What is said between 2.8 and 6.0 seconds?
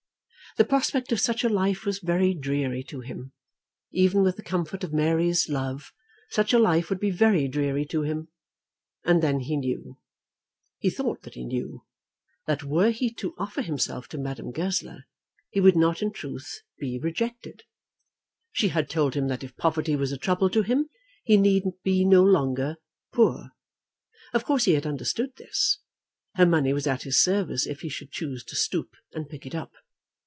to him. Even with the comfort of Mary's love